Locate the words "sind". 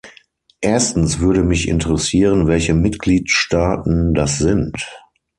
4.39-4.83